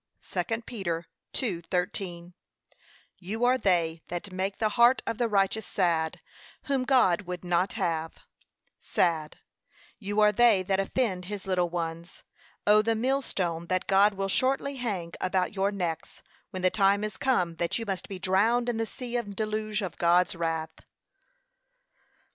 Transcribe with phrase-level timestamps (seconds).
[0.27, 2.33] (2 Peter 2:13)
[3.19, 6.19] You are they that make the heart of the righteous sad,
[6.63, 8.15] whom God would not have,
[8.81, 9.37] sad;
[9.99, 12.23] you are they that offend his little ones.
[12.65, 12.81] Oh!
[12.81, 17.57] the millstone that God will shortly hang about your necks, when the time is come
[17.57, 20.71] that you must be drowned in the sea and deluge of God's wrath.
[20.77, 20.85] 3.